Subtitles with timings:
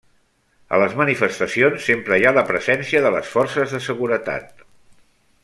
[0.77, 4.67] A les manifestacions sempre hi ha la presència de les forces de seguretat.